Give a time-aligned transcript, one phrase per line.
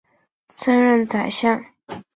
[0.47, 1.63] 曾任宰相。